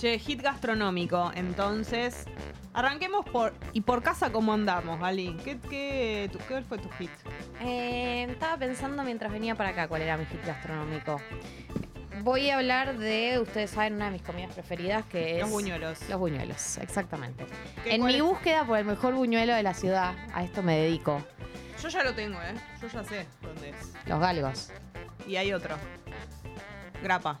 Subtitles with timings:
[0.00, 1.30] Che, hit gastronómico.
[1.34, 2.24] Entonces,
[2.72, 3.52] arranquemos por.
[3.74, 5.36] ¿Y por casa cómo andamos, Ali?
[5.44, 7.10] ¿Qué, qué, tu- qué fue tu hit?
[7.60, 11.20] Eh, estaba pensando mientras venía para acá cuál era mi hit gastronómico.
[12.22, 15.40] Voy a hablar de, ustedes saben, una de mis comidas preferidas que es...
[15.40, 16.06] Los buñuelos.
[16.08, 17.46] Los buñuelos, exactamente.
[17.82, 18.22] ¿Qué- En mi es?
[18.22, 21.22] búsqueda por el mejor buñuelo de la ciudad, a esto me dedico.
[21.82, 22.54] Yo ya lo tengo, ¿eh?
[22.82, 23.92] Yo ya sé dónde es.
[24.06, 24.70] Los galgos.
[25.26, 25.76] Y hay otro.
[27.02, 27.40] Grapa.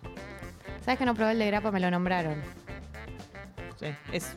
[0.90, 1.70] ¿Sabes que no probé el de grapa?
[1.70, 2.42] Me lo nombraron.
[3.78, 4.34] Sí, es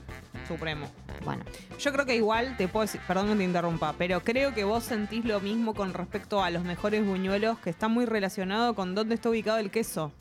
[0.48, 0.86] supremo.
[1.26, 1.44] Bueno,
[1.80, 4.84] Yo creo que igual te puedo decir, perdón que te interrumpa, pero creo que vos
[4.84, 9.16] sentís lo mismo con respecto a los mejores buñuelos, que está muy relacionado con dónde
[9.16, 10.12] está ubicado el queso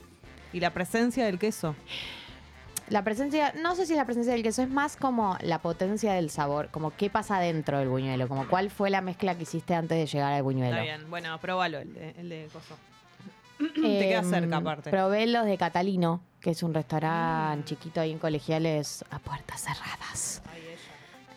[0.55, 1.77] y la presencia del queso.
[2.89, 6.15] la presencia, no sé si es la presencia del queso, es más como la potencia
[6.15, 9.75] del sabor, como qué pasa dentro del buñuelo, como cuál fue la mezcla que hiciste
[9.75, 10.79] antes de llegar al buñuelo.
[10.79, 12.75] Está bien, bueno, probalo el de, el de coso.
[13.75, 14.91] Te queda Em, cerca aparte.
[14.91, 20.43] Probé los de Catalino, que es un restaurante chiquito ahí en colegiales a puertas cerradas.
[20.53, 20.63] Ay,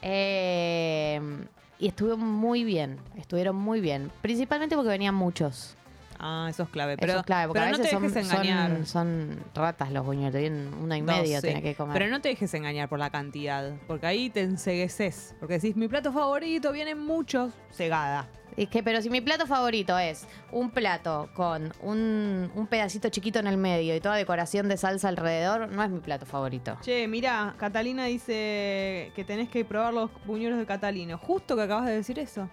[0.02, 1.16] ella.
[1.16, 1.46] Em,
[1.80, 4.12] y estuvo muy bien, estuvieron muy bien.
[4.22, 5.76] Principalmente porque venían muchos.
[6.18, 6.96] Ah, eso es clave.
[6.98, 8.72] Pero, Eso es clave, porque pero a no veces te son, dejes engañar.
[8.86, 11.94] son, son ratas los buñuelos, tienen uno y No, sí, tiene que comer.
[11.98, 15.36] Pero no te dejes engañar por la cantidad, porque ahí te ensegueces.
[15.42, 18.30] Porque decís, mi plato favorito, vienen muchos, cegada.
[18.58, 23.40] Es que, pero si mi plato favorito es un plato con un, un pedacito chiquito
[23.40, 26.78] en el medio y toda decoración de salsa alrededor, no es mi plato favorito.
[26.82, 31.18] Che, mira, Catalina dice que tenés que probar los buñuelos de Catalino.
[31.18, 32.50] Justo que acabas de decir eso.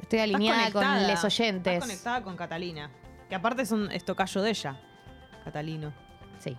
[0.00, 1.74] Estoy alineada con les oyentes.
[1.74, 2.90] Estás conectada con Catalina.
[3.28, 4.80] Que aparte es un es tocayo de ella,
[5.44, 5.92] Catalino.
[6.38, 6.56] Sí.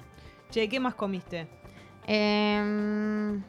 [0.52, 1.48] Che, ¿qué más comiste?
[2.08, 3.42] Em,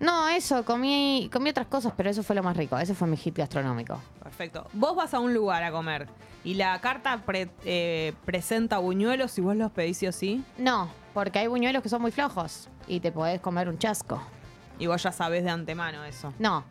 [0.00, 2.78] no, eso, comí, comí otras cosas, pero eso fue lo más rico.
[2.78, 4.00] Ese fue mi hit gastronómico.
[4.22, 4.66] Perfecto.
[4.72, 6.08] Vos vas a un lugar a comer
[6.44, 10.44] y la carta pre- eh, presenta buñuelos y vos los pedís sí o sí.
[10.58, 14.20] No, porque hay buñuelos que son muy flojos y te podés comer un chasco.
[14.78, 16.32] Y vos ya sabés de antemano eso.
[16.38, 16.64] No.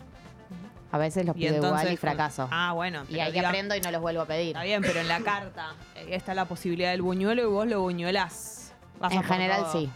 [0.91, 1.81] A veces los pido entonces.
[1.81, 2.47] igual y fracaso.
[2.51, 3.03] Ah, bueno.
[3.09, 4.49] y ahí diga- aprendo y no los vuelvo a pedir.
[4.49, 7.81] Está bien, pero en la carta eh, está la posibilidad del buñuelo y vos lo
[7.81, 8.73] buñuelás.
[8.99, 9.71] Vas En general todo.
[9.71, 9.89] sí.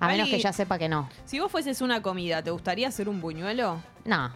[0.00, 1.08] A menos que ya sepa que no.
[1.26, 3.76] Si vos fueses una comida, ¿te gustaría hacer un buñuelo?
[4.04, 4.30] No,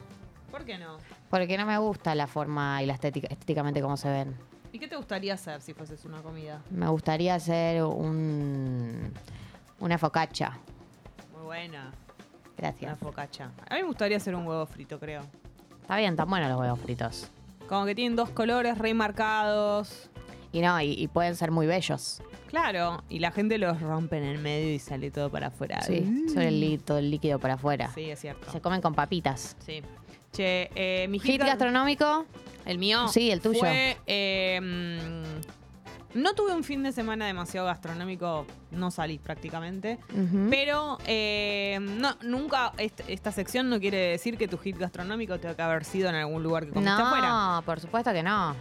[0.51, 0.99] ¿Por qué no?
[1.31, 4.37] porque no me gusta la forma y la estética, estéticamente como se ven.
[4.73, 6.61] ¿Y qué te gustaría hacer si fueses una comida?
[6.71, 9.13] Me gustaría hacer un
[9.81, 10.59] una focaccia.
[11.33, 11.87] Muy buena.
[11.87, 11.93] Una
[12.57, 12.99] Gracias.
[12.99, 13.51] focacha.
[13.69, 15.23] A mí me gustaría hacer un huevo frito, creo.
[15.83, 17.31] Está bien, tan buenos los huevos fritos.
[17.69, 20.09] Como que tienen dos colores re marcados.
[20.55, 22.23] Y no, y, y pueden ser muy bellos.
[22.47, 25.81] Claro, y la gente los rompe en el medio y sale todo para afuera.
[25.83, 27.91] Sí, son el, todo el líquido para afuera.
[27.95, 28.51] Sí, es cierto.
[28.53, 29.57] Se comen con papitas.
[29.67, 29.83] Sí.
[30.33, 32.25] Che, eh, mi Hit ga- gastronómico,
[32.67, 33.09] El mío.
[33.09, 33.59] Sí, el tuyo.
[33.59, 33.97] Fue.
[34.07, 39.99] eh, mm, no tuve un fin de semana demasiado gastronómico, no salí prácticamente.
[40.13, 40.47] Ujú.
[40.51, 45.57] Pero eh, no, nunca, est- esta sección no quiere decir que tu hit gastronómico tenga
[45.57, 47.29] que haber sido en algún lugar que comiste afuera.
[47.57, 48.55] no, por supuesto que no.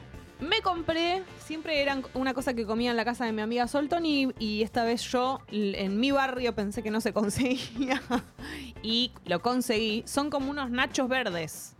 [0.44, 4.06] Me compré, siempre era una cosa que comía en la casa de mi amiga Solton
[4.06, 8.02] y, y esta vez yo en mi barrio pensé que no se conseguía
[8.82, 10.04] y lo conseguí.
[10.06, 11.76] Son como unos nachos verdes.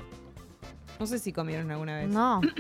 [1.00, 2.10] No sé si comieron alguna vez.
[2.10, 2.42] No.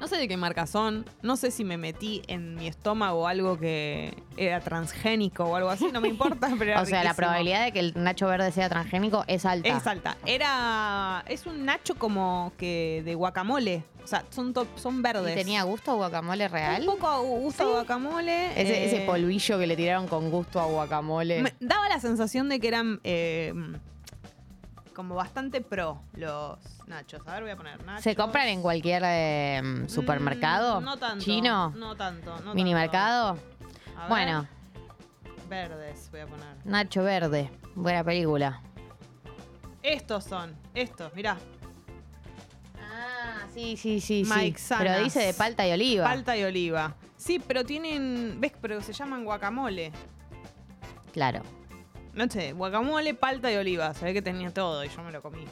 [0.00, 1.06] No sé de qué marca son.
[1.22, 5.86] No sé si me metí en mi estómago algo que era transgénico o algo así.
[5.92, 7.16] No me importa, pero era O sea, la riquísimo.
[7.16, 9.68] probabilidad de que el nacho verde sea transgénico es alta.
[9.68, 10.16] Es alta.
[10.26, 11.24] Era.
[11.26, 13.84] Es un nacho como que de guacamole.
[14.02, 15.34] O sea, son, to- son ¿Y verdes.
[15.34, 16.86] tenía gusto a guacamole real?
[16.86, 18.48] Un poco gusto a guacamole.
[18.60, 21.40] Ese, eh, ese polvillo que le tiraron con gusto a guacamole.
[21.40, 23.54] me daba la sensación de que eran eh,
[24.94, 27.20] como bastante pro los nachos.
[27.26, 28.04] A ver, voy a poner nachos.
[28.04, 30.80] ¿Se compran en cualquier eh, supermercado?
[30.80, 31.24] Mm, no tanto.
[31.24, 31.70] ¿Chino?
[31.70, 32.40] No tanto.
[32.40, 33.34] No ¿Mini mercado?
[33.34, 33.98] tanto.
[33.98, 34.48] A ver, Bueno,
[35.48, 36.46] Verdes, voy a poner.
[36.64, 37.50] Nacho Verde.
[37.74, 38.62] Buena película.
[39.82, 40.56] Estos son.
[40.74, 41.36] Estos, mirá.
[42.80, 44.24] Ah, sí, sí, sí.
[44.26, 44.64] Mike sí.
[44.68, 44.84] Sanas.
[44.84, 46.04] Pero dice de palta y oliva.
[46.04, 46.94] Palta y oliva.
[47.16, 48.40] Sí, pero tienen.
[48.40, 48.52] ¿Ves?
[48.60, 49.92] Pero se llaman guacamole.
[51.12, 51.42] Claro.
[52.14, 53.92] No sé, guacamole, palta y oliva.
[53.94, 55.44] Se ve que tenía todo y yo me lo comí.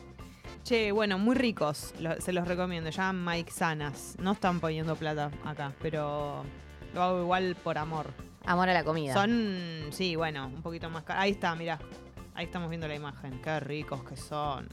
[0.65, 1.93] Che, bueno, muy ricos.
[1.99, 2.91] lo- se los recomiendo.
[2.91, 4.17] Llaman Mike Sanas.
[4.21, 6.45] No están poniendo plata acá, pero
[6.95, 8.07] lo hago igual por amor.
[8.45, 9.13] Amor a la comida.
[9.15, 11.23] Son, sí, bueno, un poquito más caros.
[11.23, 11.79] Ahí está, mirá.
[12.35, 13.41] Ahí estamos viendo la imagen.
[13.43, 14.69] Qué ricos que son.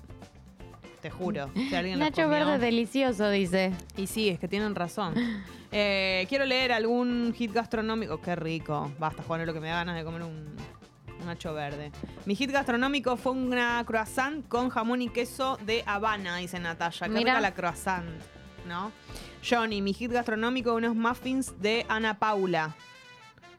[1.02, 1.50] Te juro.
[1.56, 3.72] Si alguien los Nacho comió- Verde delicioso, dice.
[3.98, 5.16] Y sí, es que tienen razón.
[5.72, 8.19] Eh, quiero leer algún hit gastronómico.
[8.19, 8.92] Qué rico.
[8.98, 10.56] Basta, Juan, es lo que me da ganas de comer un
[11.25, 11.92] nacho verde.
[12.25, 17.00] Mi hit gastronómico fue una croissant con jamón y queso de Habana, dice Natalia.
[17.00, 18.06] Qué rica la croissant,
[18.68, 18.92] ¿no?
[19.48, 22.75] Johnny, mi hit gastronómico, unos muffins de Ana Paula.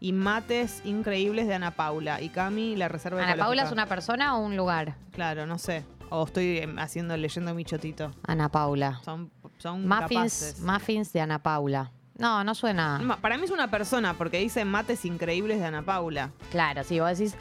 [0.02, 2.22] y mates increíbles de Ana Paula.
[2.22, 4.96] Y Cami, la reserva Ana Paula es una persona o un lugar.
[5.12, 5.84] Claro, no sé.
[6.08, 8.10] O estoy em, haciendo, leyendo mi chotito.
[8.26, 9.00] Ana Paula.
[9.04, 10.60] Son, son Muffins, capaces.
[10.60, 11.92] muffins de Ana Paula.
[12.20, 12.99] No, no suena.
[13.02, 16.31] Ma- Para mí es una persona porque dice mates increíbles de Ana Paula.
[16.50, 17.34] Claro, sí, vos decís,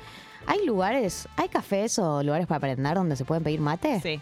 [0.47, 3.99] ¿hay lugares, hay cafés o lugares para aprender donde se pueden pedir mate?
[4.01, 4.19] Sí.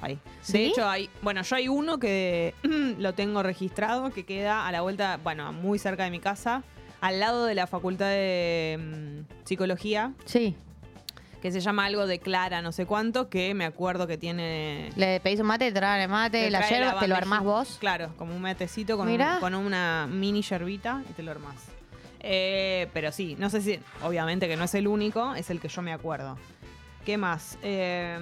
[0.00, 0.18] Ahí.
[0.42, 0.52] ¿Sí?
[0.52, 1.10] De hecho, hay.
[1.22, 2.54] Bueno, yo hay uno que
[2.98, 6.62] lo tengo registrado que queda a la vuelta, bueno, muy cerca de mi casa,
[7.00, 10.56] al lado de la facultad de mm, psicología, Sí.
[11.42, 14.90] Que se llama algo de Clara, no sé cuánto, que me acuerdo que tiene.
[14.96, 17.42] Le pedís un mate, te traen el mate, te la trae yerba, te lo armás
[17.44, 17.76] vos.
[17.80, 21.54] Claro, como un matecito con, un- con una mini yerbita y te lo armás.
[22.20, 23.78] Eh, pero sí, no sé si.
[24.02, 26.36] Obviamente que no es el único, es el que yo me acuerdo.
[27.06, 27.56] ¿Qué más?
[27.62, 28.18] Eh,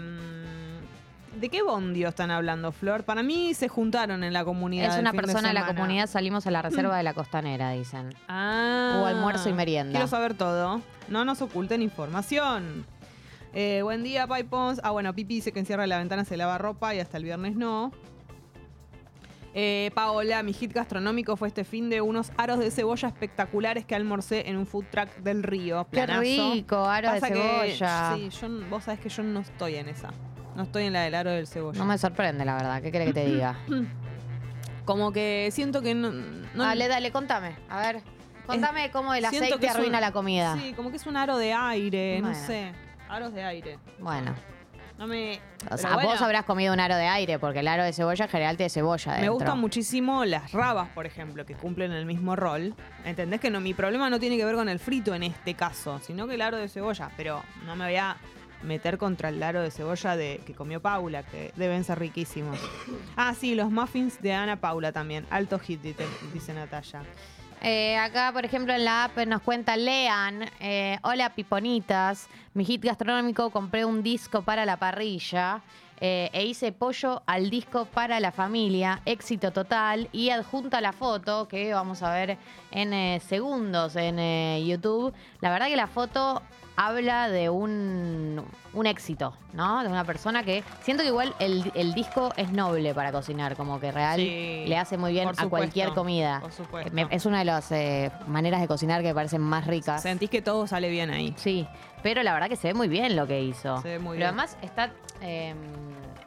[1.41, 3.05] ¿De qué bondio están hablando, Flor?
[3.05, 4.95] Para mí se juntaron en la comunidad.
[4.95, 8.15] Es una fin persona de la comunidad, salimos a la reserva de la costanera, dicen.
[8.29, 9.93] Ah, Hubo almuerzo y merienda.
[9.93, 10.81] Quiero saber todo.
[11.09, 12.87] No nos oculten información.
[13.59, 14.83] Eh, buen día, Pipons.
[14.85, 17.57] Ah, bueno, Pipi dice que encierra la ventana, se lava ropa y hasta el viernes
[17.57, 17.91] no.
[19.55, 23.95] Eh, Paola, mi hit gastronómico fue este fin de unos aros de cebolla espectaculares que
[23.95, 25.87] almorcé en un food truck del río.
[25.91, 28.13] Qué rico, aro de que- cebolla.
[28.15, 30.11] sí, yo, vos sabés que yo no estoy en esa.
[30.55, 31.79] No estoy en la del aro del cebolla.
[31.79, 32.83] No me sorprende, la verdad.
[32.83, 33.59] ¿Qué querés que te diga?
[34.85, 36.13] Como que siento que no.
[36.13, 37.57] no- dale, dale, contame.
[37.71, 38.03] A ver,
[38.47, 40.59] contame cómo el aceite un- arruina la comida.
[40.61, 42.73] Sí, como que es un aro de aire, no sé.
[43.09, 43.79] Aros de aire.
[43.99, 44.35] Bueno,
[44.99, 45.41] No me.
[45.71, 48.25] o sea, bueno, vos habrás comido un aro de aire, porque el aro de cebolla
[48.25, 52.35] en general tiene cebolla Me gustan muchísimo las rabas, por ejemplo, que cumplen el mismo
[52.35, 52.75] rol.
[53.05, 53.61] ¿Entendés que no?
[53.61, 56.43] Mi problema no tiene que ver con el frito en este caso, sino que el
[56.43, 57.11] aro de cebolla.
[57.17, 58.17] Pero no me voy a
[58.63, 62.59] meter contra el aro de cebolla de que comió Paula, que deben ser riquísimos.
[63.17, 65.27] Ah, sí, los muffins de Ana Paula también.
[65.31, 67.03] Alto hit, dice, dice Natalia.
[67.63, 70.45] Eh, acá, por ejemplo, en la app nos cuenta Lean.
[70.61, 72.29] eh, Hola, piponitas.
[72.55, 75.63] Mi hit gastronómico, compré un disco para la parrilla.
[75.99, 79.01] eh, e hice pollo al disco para la familia.
[79.07, 80.09] Éxito total.
[80.13, 82.37] Y adjunta la foto que vamos a ver
[82.71, 85.15] en eh, segundos en eh, YouTube.
[85.41, 86.43] La verdad que la foto
[86.77, 88.45] habla de un,
[88.75, 89.83] un éxito, ¿no?
[89.83, 93.81] De una persona que siento que igual el, el disco es noble para cocinar, como
[93.81, 96.41] que real Sí, le hace muy bien a cualquier comida.
[96.41, 96.93] por supuesto.
[96.93, 100.03] Me- es una de las eh, maneras de cocinar que me parecen más ricas.
[100.03, 101.33] Sentís que todo sale bien ahí.
[101.37, 101.67] Sí,
[102.03, 103.81] pero la verdad que se ve muy bien lo que hizo.
[103.83, 104.27] Se ve muy pero bien.
[104.29, 104.91] además está,
[105.23, 105.55] eh,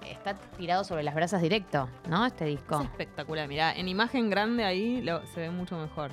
[0.09, 2.25] está tirado sobre las brasas directo, ¿no?
[2.25, 2.81] Este Es disco.
[2.81, 3.47] espectacular.
[3.47, 6.11] Mirá, en imagen grande ahí lo- se ve mucho mejor.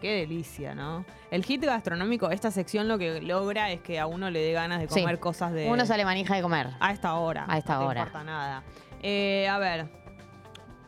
[0.00, 1.04] Qué delicia, ¿no?
[1.30, 4.80] El hit gastronómico, esta sección lo que logra es que a uno le dé ganas
[4.80, 5.00] de Sí.
[5.00, 5.68] comer cosas de.
[5.70, 6.68] Uno sale manija de comer.
[6.80, 7.46] A esta hora.
[7.48, 8.00] A esta no hora.
[8.02, 8.62] importa nada.
[9.02, 9.88] Eh, a ver.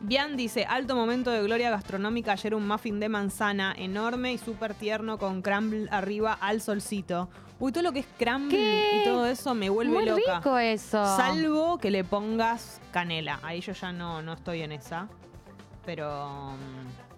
[0.01, 4.73] Bian dice, alto momento de gloria gastronómica, ayer un muffin de manzana enorme y súper
[4.73, 7.29] tierno con crumble arriba al solcito.
[7.59, 9.01] Uy, todo lo que es crumble ¿Qué?
[9.01, 10.37] y todo eso me vuelve Muy loca.
[10.37, 11.03] rico eso.
[11.17, 13.39] Salvo que le pongas canela.
[13.43, 15.09] Ahí yo ya no, no estoy en esa.
[15.85, 16.51] Pero.
[16.53, 17.08] mm,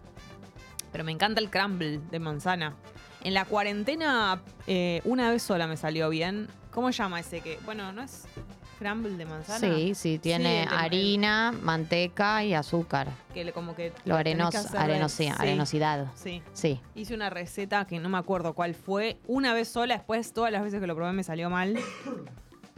[0.91, 2.75] Pero me encanta el crumble de manzana.
[3.23, 6.47] En la cuarentena, eh, una vez sola me salió bien.
[6.71, 7.59] ¿Cómo se llama ese que?
[7.65, 8.23] Bueno, ¿no es
[8.79, 9.59] crumble de manzana?
[9.75, 13.09] Sí, sí, tiene harina, manteca y azúcar.
[13.33, 13.93] Que le- como que.
[14.05, 16.07] Lo arenos, que hacer de- arenosi- sí, arenosidad.
[16.15, 16.41] Sí.
[16.53, 16.81] Sí.
[16.95, 19.19] Hice una receta que no me acuerdo cuál fue.
[19.27, 21.77] Una vez sola, después todas las veces que lo probé me salió mal.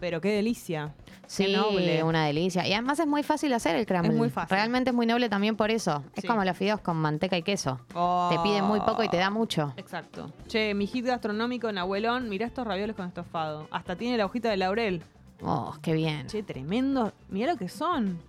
[0.03, 0.93] Pero qué delicia.
[1.27, 2.03] Sí, Qué noble.
[2.03, 2.67] una delicia.
[2.67, 4.09] Y además es muy fácil hacer el crumble.
[4.09, 4.49] Es muy fácil.
[4.53, 6.03] Realmente es muy noble también por eso.
[6.13, 6.27] Es Sí.
[6.27, 7.79] como los fideos con manteca y queso.
[7.95, 8.27] Oh.
[8.29, 9.73] Te piden muy poco y te da mucho.
[9.77, 10.29] Exacto.
[10.49, 13.69] Che, mi hit gastronómico en abuelón, mirá estos ravioles con estofado.
[13.71, 15.03] Hasta tiene la hojita de laurel.
[15.41, 16.27] Oh, qué bien.
[16.27, 17.13] Che, tremendo.
[17.29, 18.19] Mirá lo que son.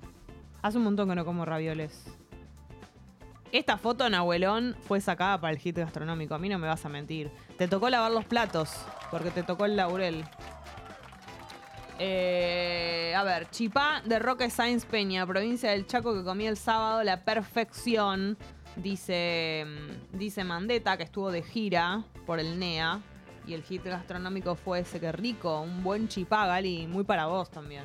[0.62, 2.04] Hace un montón que no como ravioles.
[3.50, 6.36] Esta foto en abuelón fue sacada para el hit gastronómico.
[6.36, 7.32] A mí no me vas a mentir.
[7.58, 8.70] Te tocó lavar los platos
[9.10, 10.24] porque te tocó el laurel.
[11.98, 17.02] Eh, a ver, Chipá de Roque Sáenz Peña, provincia del Chaco que comí el sábado,
[17.04, 18.36] la perfección.
[18.76, 23.00] Dice, mm, dice Mandeta que estuvo de gira por el NEA.
[23.46, 27.50] Y el hit gastronómico fue ese que rico, un buen chipá, Gali, muy para vos
[27.50, 27.84] también.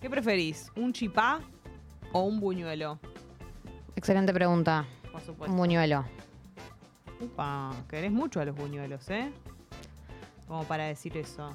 [0.00, 0.70] ¿Qué preferís?
[0.76, 1.40] ¿Un chipá
[2.12, 3.00] o un buñuelo?
[3.96, 4.86] Excelente pregunta.
[5.10, 5.52] Por supuesto.
[5.52, 6.04] Un buñuelo.
[7.20, 9.32] Upa, querés mucho a los buñuelos, ¿eh?
[10.46, 11.52] Como para decir eso.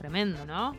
[0.00, 0.74] Tremendo, ¿no?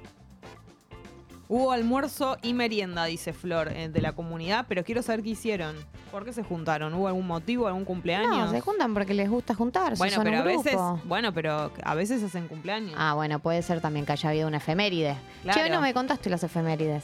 [1.48, 5.76] Hubo almuerzo y merienda, dice Flor, eh, de la comunidad, pero quiero saber qué hicieron.
[6.10, 6.92] ¿Por qué se juntaron?
[6.96, 8.36] ¿Hubo algún motivo, algún cumpleaños?
[8.36, 10.00] No, se juntan porque les gusta juntarse.
[10.00, 11.00] bueno, son pero a veces, grupo.
[11.06, 12.96] bueno, pero a veces hacen cumpleaños.
[12.98, 15.16] Ah, bueno, puede ser también que haya habido una efeméride.
[15.44, 15.62] Claro.
[15.62, 17.04] Che, no me contaste las efemérides.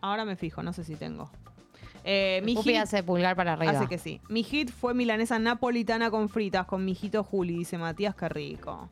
[0.00, 1.30] Ahora me fijo, no sé si tengo.
[2.04, 3.72] Eh, mi Pupi hit- hace pulgar para arriba.
[3.72, 4.22] Hace que sí.
[4.30, 8.88] Mi hit fue milanesa napolitana con fritas con mi hijito Juli, dice Matías, qué rico.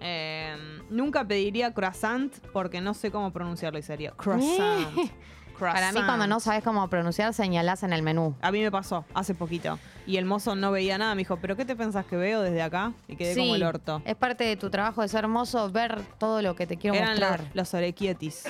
[0.00, 0.56] Eh,
[0.90, 4.88] nunca pediría croissant porque no sé cómo pronunciarlo y sería croissant.
[5.58, 8.34] Para mí, cuando no sabes cómo pronunciar, señalás en el menú.
[8.42, 9.78] A mí me pasó hace poquito.
[10.04, 11.14] Y el mozo no veía nada.
[11.14, 12.92] Me dijo, ¿pero qué te pensás que veo desde acá?
[13.06, 14.02] Y quedé como el orto.
[14.04, 17.10] Es parte de tu trabajo de ser hermoso ver todo lo que te quiero Eran
[17.10, 17.40] mostrar.
[17.40, 18.44] los, los orequietis.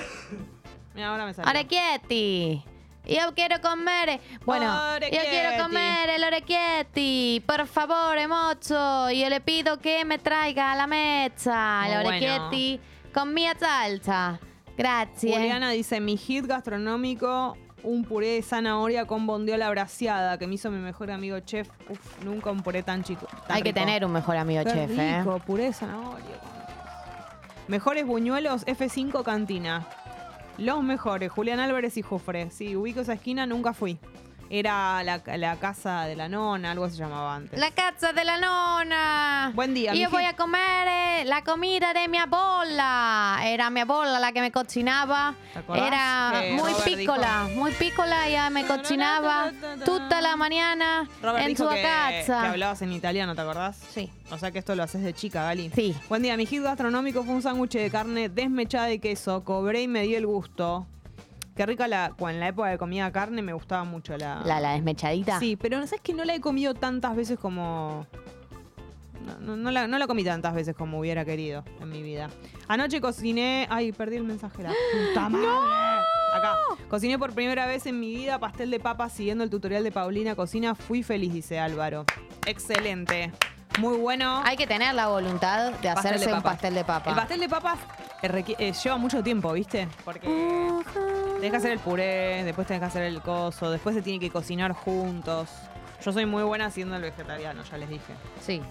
[0.95, 1.51] Mira, ahora me salió.
[1.51, 2.65] Orecchietti.
[3.07, 4.21] Yo quiero comer.
[4.45, 7.43] Bueno, yo quiero comer el orecchietti.
[7.47, 9.11] Por favor, mozo.
[9.11, 12.09] Yo le pido que me traiga a la mesa el bueno.
[12.09, 12.81] orecchietti
[13.13, 14.41] con mi salsa.
[14.77, 15.37] Gracias.
[15.37, 20.71] Juliana dice, mi hit gastronómico, un puré de zanahoria con bondiola braseada que me hizo
[20.71, 21.69] mi mejor amigo chef.
[21.89, 23.27] Uf, nunca un puré tan chico.
[23.47, 25.19] tan Hay que tener un mejor amigo Qué chef, ¿eh?
[25.19, 26.41] rico, puré de zanahoria.
[27.69, 29.87] Mejores buñuelos F5 Cantina.
[30.59, 32.51] Los mejores, Julián Álvarez y Jofre.
[32.51, 33.99] Sí, ubico esa esquina, nunca fui.
[34.51, 37.59] Era la, la casa de la nona, algo se llamaba antes.
[37.59, 39.53] La casa de la nona.
[39.55, 43.41] Buen día, Y yo voy a comer eh, la comida de mi abuela.
[43.45, 45.35] Era mi abuela la que me cocinaba.
[45.53, 48.29] ¿Te acordás Era que muy Robert pícola, muy pícola.
[48.29, 49.51] Ella me cocinaba
[49.85, 52.43] toda la mañana Robert en dijo su que, casa.
[52.43, 53.77] que hablabas en italiano, ¿te acordás?
[53.93, 54.11] Sí.
[54.31, 55.71] O sea que esto lo haces de chica, Gali.
[55.75, 55.97] Sí.
[56.09, 59.45] Buen día, mi hit gastronómico fue un sándwich de carne desmechada de queso.
[59.45, 60.87] Cobré y me di el gusto.
[61.55, 62.13] Qué rica la.
[62.19, 64.43] cuando En la época de comida carne me gustaba mucho la.
[64.45, 65.39] La, la desmechadita.
[65.39, 68.07] Sí, pero ¿sabes que no la he comido tantas veces como.
[69.25, 72.29] No, no- no la, no la comí tantas veces como hubiera querido en mi vida.
[72.69, 73.67] Anoche cociné.
[73.71, 74.63] Ay, perdí el mensaje.
[74.63, 75.47] La puta madre.
[76.35, 76.57] Acá.
[76.91, 80.35] Cociné por primera vez en mi vida pastel de papas siguiendo el tutorial de Paulina
[80.35, 80.75] Cocina.
[80.75, 82.05] Fui feliz, dice Álvaro.
[82.47, 83.33] Excelente.
[83.79, 84.43] Muy bueno.
[84.45, 87.11] Hay que tener la voluntad de Pastel hacerse de un pastel de papa.
[87.11, 87.79] El pastel de papas
[88.23, 89.89] eh, eh, lleva mucho tiempo, ¿viste?
[90.05, 90.29] Porque
[91.37, 94.31] tenés que hacer el puré, después tenés que hacer el coso, después se tiene que
[94.31, 95.49] cocinar juntos.
[96.05, 98.13] Yo soy muy buena haciendo el vegetariano, ya les dije.
[98.41, 98.63] Sí.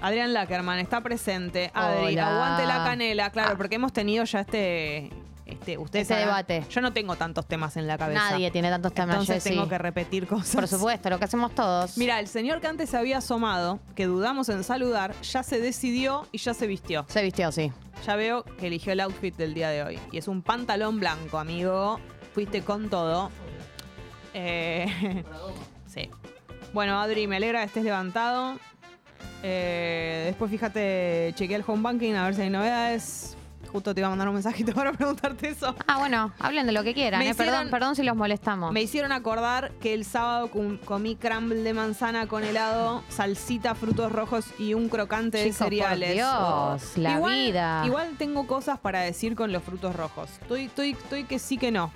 [0.00, 1.70] Adrián Lackerman está presente.
[1.74, 2.28] Adri, Hola.
[2.36, 3.56] aguante la canela, claro, Ah.
[3.56, 5.10] porque hemos tenido ya este.
[5.48, 6.64] Este, ustedes sabrán- debate.
[6.70, 8.30] Yo no tengo tantos temas en la cabeza.
[8.32, 10.54] Nadie tiene tantos temas, Entonces tengo que repetir cosas.
[10.54, 11.96] Por supuesto, lo que hacemos todos.
[11.96, 16.28] Mira, el señor que antes se había asomado, que dudamos en saludar, ya se decidió
[16.32, 17.06] y ya se vistió.
[17.08, 17.72] Se vistió, sí.
[18.06, 19.98] Ya veo que eligió el outfit del día de hoy.
[20.12, 21.98] Y es un pantalón blanco, amigo.
[22.34, 23.30] Fuiste con todo.
[24.34, 25.24] Eh,
[25.86, 26.10] sí.
[26.74, 28.58] Bueno, Adri, me alegra que estés levantado.
[29.42, 33.37] Eh, después fíjate, chequeé el home banking a ver si hay novedades.
[33.68, 35.74] Justo te iba a mandar un mensajito para preguntarte eso.
[35.86, 37.20] Ah, bueno, hablen de lo que quieran.
[37.22, 37.30] Eh.
[37.30, 38.72] hicieron- Perdón, perdón si los molestamos.
[38.72, 44.10] Me hicieron acordar que el sábado com- comí crumble de manzana con helado, salsita, frutos
[44.10, 46.14] rojos y un crocante de por cereales.
[46.14, 47.82] Dios, la igual, vida.
[47.86, 50.30] Igual tengo cosas para decir con los frutos rojos.
[50.40, 51.92] Estoy, estoy, estoy que sí que no.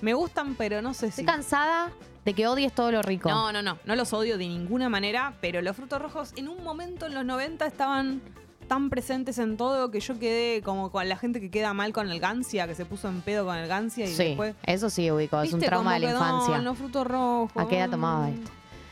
[0.00, 1.26] Me gustan, pero no sé Estoy si.
[1.26, 1.90] cansada
[2.24, 3.28] de que odies todo lo rico.
[3.28, 3.78] No, no, no.
[3.84, 7.24] No los odio de ninguna manera, pero los frutos rojos en un momento en los
[7.24, 8.20] 90 estaban
[8.64, 12.10] tan presentes en todo que yo quedé como con la gente que queda mal con
[12.10, 14.54] el Gancia, que se puso en pedo con el Gancia y sí, después.
[14.64, 16.56] eso sí ubico, es un ¿Viste trauma de la infancia.
[16.56, 17.50] en los frutos rojos.
[17.56, 18.50] ¿A qué edad tomabas Mm, esto?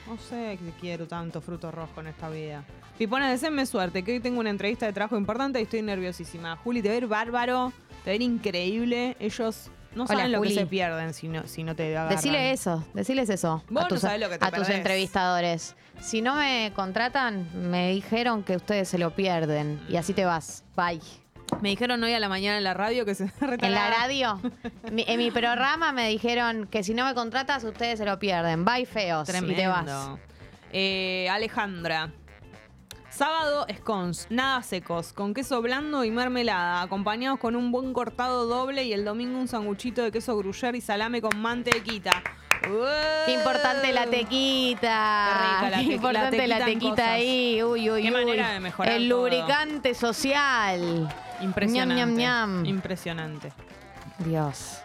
[0.09, 2.65] No sé que quiero tanto fruto rojo en esta vida.
[2.99, 6.57] Pipona, deseenme suerte, que hoy tengo una entrevista de trabajo importante y estoy nerviosísima.
[6.57, 7.73] Juli, te va a ir bárbaro,
[8.05, 9.17] te va a ir increíble.
[9.19, 12.17] Ellos no Hola, saben lo que se pierden si no, si no te agarran.
[12.17, 14.77] Decile eso, deciles eso Vos a no tus, sabés lo que te a tus perdés.
[14.77, 15.77] entrevistadores.
[16.01, 20.65] Si no me contratan, me dijeron que ustedes se lo pierden y así te vas.
[20.77, 21.01] Bye.
[21.61, 23.25] Me dijeron hoy a la mañana en la radio que se
[23.61, 24.41] En la radio,
[24.91, 28.65] mi- en mi programa me dijeron que si no me contratas, ustedes se lo pierden.
[28.65, 29.53] Bye feos Tremendo.
[29.53, 30.19] y te vas.
[30.73, 32.11] Eh, Alejandra.
[33.13, 38.85] Sábado, scones, nada secos, con queso blando y mermelada, acompañados con un buen cortado doble
[38.85, 42.11] y el domingo un sanguchito de queso gruyere y salame con mantequita.
[43.27, 45.29] Qué importante la tequita.
[45.29, 47.63] Qué rica la Qué te- importante la la tequita en tequita ahí.
[47.63, 48.15] Uy, uy, Qué uy.
[48.15, 49.19] manera de mejorar El todo.
[49.19, 51.13] lubricante social.
[51.43, 51.95] Impresionante.
[51.97, 52.65] Ñam, ñam, ñam.
[52.65, 53.53] Impresionante.
[54.21, 54.79] Dios.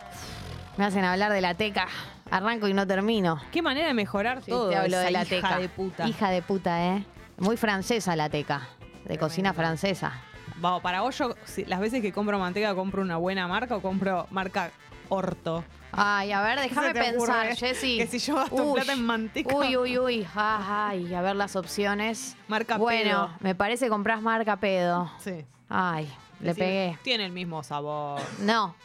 [0.75, 1.87] Me hacen hablar de la teca.
[2.29, 3.39] Arranco y no termino.
[3.53, 4.69] Qué manera de mejorar Sí, todo.
[4.69, 5.57] te hablo esa de la hija teca.
[5.59, 6.07] de puta.
[6.09, 7.05] Hija de puta, ¿eh?
[7.37, 8.67] Muy francesa la teca.
[9.05, 10.13] De cocina francesa.
[10.57, 13.81] Vamos, para vos, yo, si- las veces que compro manteca, compro una buena marca o
[13.81, 14.71] compro marca
[15.09, 15.63] Orto.
[15.93, 17.55] Ay, a ver, déjame te pensar, ocurre?
[17.55, 17.97] Jessy.
[17.97, 19.55] Que si yo gasto Uy, plata en manteca.
[19.55, 20.27] Uy, uy, uy.
[20.35, 22.35] Ay, a ver las opciones.
[22.47, 23.29] Marca Bueno, pedo.
[23.39, 25.09] me parece que compras marca pedo.
[25.19, 25.45] Sí.
[25.69, 26.97] Ay, le pegué.
[27.03, 28.19] Tiene el mismo sabor.
[28.39, 28.75] No.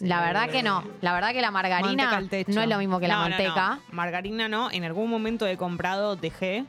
[0.00, 0.84] La verdad que no.
[1.00, 2.52] La verdad que la Manteca margarina al techo.
[2.52, 3.80] no es lo mismo que la No, no, manteca.
[3.90, 4.70] Margarina no.
[4.70, 6.64] En algún momento he comprado, dejé.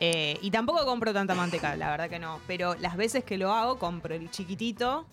[0.00, 2.40] Eh, y tampoco compro tanta manteca, la verdad que no.
[2.46, 5.06] Pero las veces que lo hago, compro el chiquitito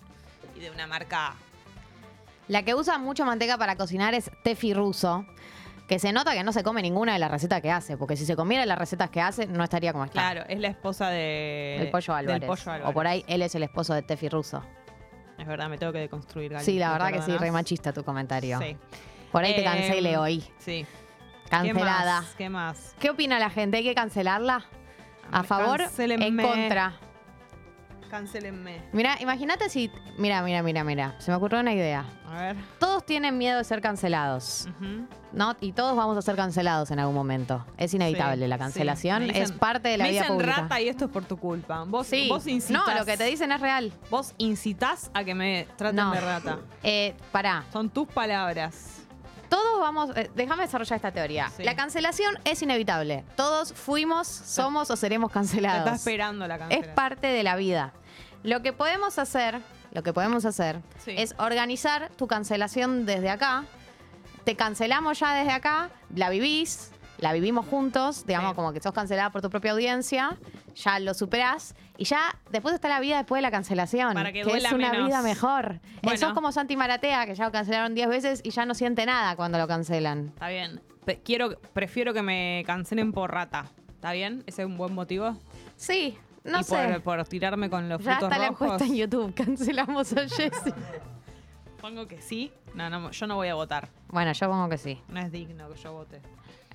[0.56, 1.34] y de una marca
[2.48, 5.26] La que usa mucho manteca para cocinar es Tefi Russo,
[5.88, 8.24] que se nota que no se come ninguna de las recetas que hace, porque si
[8.24, 10.20] se comiera las recetas que hace, no estaría como está.
[10.20, 11.78] Claro, es la esposa de...
[11.80, 12.40] El pollo Álvarez.
[12.40, 12.88] Del pollo Álvarez.
[12.88, 14.62] O por ahí él es el esposo de Tefi Russo.
[15.36, 16.64] Es verdad, me tengo que deconstruir, Gali.
[16.64, 18.58] Sí, la ¿Me verdad que sí, re machista tu comentario.
[18.60, 18.76] Sí.
[19.32, 20.44] Por ahí te Eh, cancele hoy.
[20.58, 20.86] Sí.
[21.50, 22.20] Cancelada.
[22.20, 22.34] ¿Qué más?
[22.36, 22.94] ¿Qué más?
[22.98, 23.76] ¿Qué opina la gente?
[23.76, 24.64] ¿Hay que cancelarla?
[25.32, 25.78] ¿A favor?
[25.80, 26.26] cancélenme.
[26.26, 26.94] ¿En contra?
[28.10, 28.82] Cancélenme.
[28.92, 29.90] Mira, imagínate si.
[30.16, 31.16] Mira, mira, mira, mira.
[31.18, 32.04] Se me ocurrió una idea.
[32.30, 32.56] A ver.
[32.78, 34.68] Todos tienen miedo de ser cancelados.
[35.60, 37.66] Y todos vamos a ser cancelados en algún momento.
[37.76, 38.44] Es inevitable.
[38.44, 40.56] Sí, la cancelación dicen- es parte de la me vida dicen pública.
[40.62, 41.82] rata y esto es por tu culpa.
[41.84, 42.28] Vos, Sí.
[42.28, 42.86] vos incitas.
[42.86, 43.92] No, lo que te dicen es real.
[44.08, 46.12] Vos incitas a que me traten No.
[46.12, 46.58] de rata.
[46.84, 47.64] Eh, pará.
[47.72, 49.02] Son tus palabras.
[49.56, 50.10] Todos vamos.
[50.16, 51.50] eh, déjame desarrollar esta teoría.
[51.56, 51.62] Sí.
[51.64, 53.24] La cancelación es inevitable.
[53.36, 55.78] Todos fuimos, somos o seremos Te cancelados.
[55.86, 56.94] está esperando la Es cancelación.
[56.94, 57.92] parte de la vida.
[58.42, 59.60] Lo que podemos hacer,
[59.92, 61.14] lo que podemos hacer Sí.
[61.16, 63.64] es organizar tu cancelación desde acá.
[64.44, 69.30] Te cancelamos ya desde acá, la vivís, la vivimos juntos, digamos como que sos cancelada
[69.30, 70.36] por tu propia audiencia,
[70.74, 74.40] ya lo superás y ya después está la vida después de la cancelación, Para que
[74.42, 75.06] es una menos.
[75.08, 75.80] vida mejor.
[76.02, 76.14] Bueno.
[76.14, 79.06] Eso es como Santi Maratea, que ya lo cancelaron 10 veces y ya no siente
[79.06, 80.26] nada cuando lo cancelan.
[80.28, 80.80] Está bien.
[81.04, 83.66] Pe- quiero, prefiero que me cancelen por rata.
[83.94, 84.42] ¿Está bien?
[84.46, 85.36] ¿Ese es un buen motivo?
[85.76, 87.00] Sí, no y sé.
[87.02, 88.62] Por, por tirarme con los ya frutos está la rojos.
[88.66, 90.72] encuesta en YouTube, cancelamos a Jessy.
[91.80, 92.52] Pongo que sí.
[92.74, 93.88] No, no, yo no voy a votar.
[94.08, 95.00] bueno, yo pongo que sí.
[95.08, 96.20] No es digno que yo vote.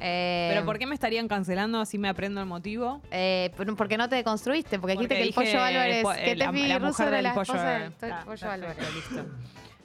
[0.04, 3.02] Eh, ¿Pero por qué me estarían cancelando así me aprendo el motivo?
[3.12, 4.80] Eh, pero ¿Por qué no te deconstruiste?
[4.80, 7.34] Porque dijiste Porque que el pollo Álvarez, po- que te la, vi ruso del la
[7.36, 8.94] pollo, esposa del Ah, pollo perfecto, Álvarez.
[8.96, 9.26] listo.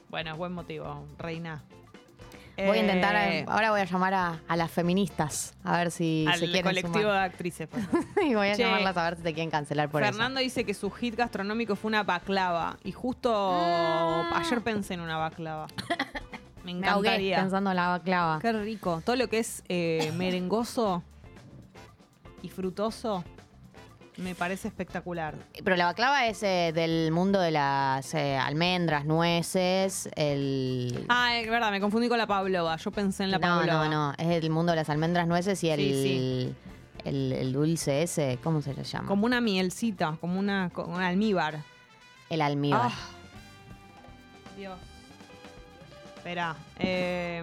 [0.09, 1.63] Bueno, buen motivo, reina.
[2.57, 5.91] Voy a intentar, Eh, eh, ahora voy a llamar a, a las feministas, a ver
[5.91, 7.13] si se al quieren colectivo sumar.
[7.13, 7.69] de actrices.
[8.27, 10.73] y voy a Che, llamarlas a ver si te quieren cancelar por Fernando dice que
[10.73, 12.77] su hit gastronómico fue una baklava.
[12.83, 14.31] Y justo Ah.
[14.43, 15.67] ayer pensé en una baklava.
[16.73, 16.81] Me.
[16.81, 17.37] Me ahogué encantaría.
[17.37, 18.39] pensando en la baclava.
[18.39, 19.01] Qué rico.
[19.05, 21.03] Todo lo que es eh, merengoso
[22.41, 23.23] y frutoso
[24.17, 25.35] me parece espectacular.
[25.63, 31.05] Pero la baclava es eh, del mundo de las eh, almendras, nueces, el...
[31.07, 32.75] Ah, es verdad, me confundí con la pavlova.
[32.77, 33.87] Yo pensé en la no, pavlova.
[33.87, 36.55] no, no, es el mundo de las almendras, nueces y el, Sí,
[37.05, 39.07] el, el dulce ese, ¿cómo se le llama?
[39.07, 41.59] Como una mielcita, como una, como un almíbar.
[42.29, 42.91] El almíbar.
[42.91, 42.97] Ah.
[44.57, 44.77] Dios.
[46.27, 46.57] Espera.
[46.79, 47.41] Eh,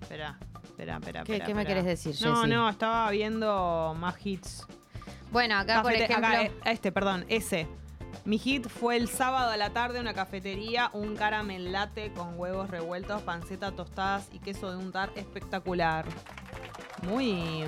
[0.00, 1.46] espera, espera, espera.
[1.46, 2.50] ¿Qué- me querés decir, No, Jessy?
[2.50, 4.66] no, estaba viendo más hits.
[5.30, 6.26] Bueno, acá por ejemplo...
[6.26, 7.68] acá, eh, este, perdón, ese.
[8.24, 12.36] Mi hit fue el sábado a la tarde en una cafetería, un caramel latte con
[12.36, 16.04] huevos revueltos, panceta tostadas y queso de untar espectacular.
[17.06, 17.64] Muy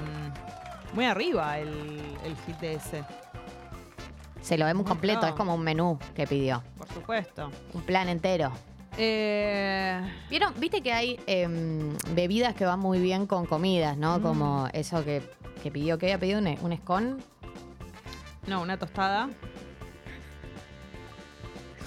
[0.92, 1.68] muy arriba el,
[2.24, 3.04] el hit de ese,
[4.42, 6.64] Se lo vemos Muy completo, es como un menú que pidió.
[6.92, 7.50] Supuesto.
[7.74, 8.52] Un plan entero.
[8.98, 10.52] Eh, ¿Vieron?
[10.59, 14.18] Viste que hay em, bebidas que van muy bien con comidas, ¿no?
[14.18, 14.22] Mm.
[14.22, 15.22] Como eso que,
[15.62, 17.16] que pidió, que había pedido un, un scone.
[18.46, 19.31] no, una tostada.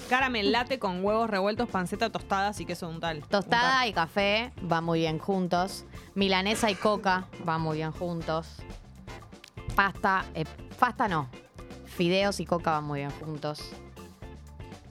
[0.08, 3.24] Caramel latte con huevos revueltos, panceta tostadas y queso untal.
[3.28, 5.84] Tostada y café van muy bien juntos.
[6.14, 8.56] Milanesa y coca van muy bien juntos.
[9.74, 10.44] Pasta, eh,
[10.78, 11.28] pasta no.
[11.86, 13.72] Fideos y coca van muy bien juntos.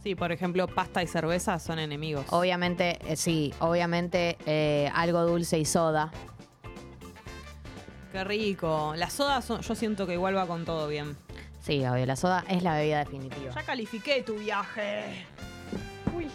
[0.05, 2.27] Sí, por ejemplo, pasta y cerveza son enemigos.
[2.29, 6.11] Obviamente, eh, sí, obviamente eh, algo dulce y soda.
[8.11, 8.93] Qué rico.
[8.95, 11.17] Las sodas, son- yo siento que igual va con todo bien.
[11.59, 13.51] Sí, obvio, la soda es la bebida definitiva.
[13.55, 15.25] Ya califiqué tu viaje.
[16.15, 16.27] Uy.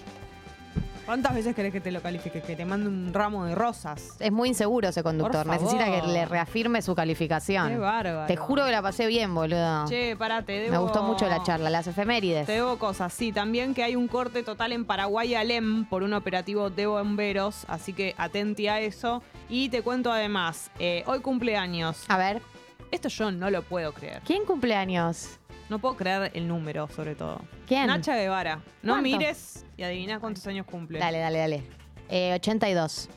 [1.11, 2.41] ¿Cuántas veces querés que te lo califique?
[2.41, 4.15] Que te mande un ramo de rosas.
[4.21, 5.45] Es muy inseguro ese conductor.
[5.45, 7.69] Por Necesita que le reafirme su calificación.
[7.69, 8.27] Qué bárbaro.
[8.29, 9.89] Te juro que la pasé bien, boludo.
[9.89, 10.71] Che, parate, debo...
[10.71, 12.47] Me gustó mucho la charla, las efemérides.
[12.47, 13.33] Te debo cosas, sí.
[13.33, 17.93] También que hay un corte total en Paraguay Alem por un operativo de bomberos, así
[17.93, 19.21] que atenti a eso.
[19.49, 22.05] Y te cuento además, eh, hoy cumpleaños.
[22.07, 22.41] A ver,
[22.93, 24.23] Esto yo no lo puedo creer.
[24.25, 25.40] ¿quién cumpleaños?
[25.71, 27.41] No puedo creer el número, sobre todo.
[27.67, 27.87] ¿Quién?
[27.87, 28.57] Nacha Guevara.
[28.83, 29.03] No ¿Cuánto?
[29.03, 30.99] mires y adivina cuántos años cumple.
[30.99, 31.63] Dale, dale, dale.
[32.11, 33.09] Eh, 82.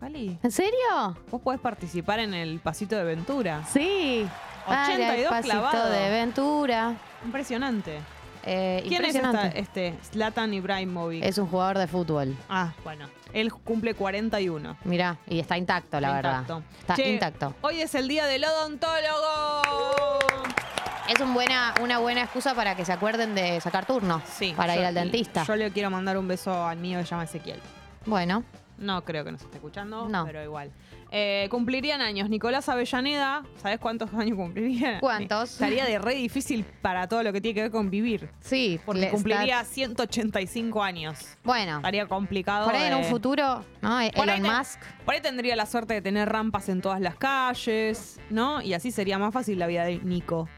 [0.00, 1.16] Vali, ¿En serio?
[1.30, 3.64] vos podés participar en el pasito de Ventura.
[3.72, 4.26] Sí.
[4.66, 5.90] 82 Vaya, pasito clavado.
[5.90, 6.94] de Ventura.
[7.24, 8.00] Impresionante.
[8.44, 9.58] Eh, ¿Quién es impresionante.
[9.60, 9.94] esta- este?
[10.12, 11.24] Zlatan Ibrahimovic.
[11.24, 12.36] Es un jugador de fútbol.
[12.48, 13.08] Ah, bueno.
[13.32, 14.76] Él cumple 41.
[14.84, 16.44] Mirá, y está intacto, la verdad.
[16.80, 17.54] Está Che, intacto.
[17.62, 20.15] Hoy es el día del odontólogo.
[21.08, 24.20] Es un buena, una buena excusa para que se acuerden de sacar turno.
[24.26, 24.52] Sí.
[24.56, 25.44] Para yo- ir al dentista.
[25.44, 27.60] Yo le quiero mandar un beso al mío que se llama Ezequiel.
[28.06, 28.42] Bueno,
[28.78, 30.26] No creo que nos esté escuchando, No.
[30.26, 30.70] pero igual.
[31.10, 33.42] Eh, cumplirían años Nicolás Avellaneda.
[33.62, 35.00] ¿Sabes cuántos años cumpliría?
[35.00, 35.52] ¿Cuántos?
[35.52, 38.28] Estaría de re difícil para todo lo que tiene que ver con vivir.
[38.40, 41.16] Sí, Porque cumpliría está- 185 años.
[41.42, 42.66] Bueno, Estaría complicado.
[42.66, 43.88] por ahí en un futuro, ¿no?
[43.88, 44.80] Por ahí Elon te- Musk.
[45.06, 48.60] Por ahí tendría la suerte de tener rampas en todas las calles, ¿no?
[48.60, 50.50] Y así sería más fácil la vida de Nico.